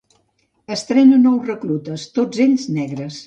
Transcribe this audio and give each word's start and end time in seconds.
Entrena 0.75 1.19
nous 1.25 1.43
reclutes, 1.51 2.07
tots 2.17 2.43
ells 2.49 2.67
negres. 2.81 3.19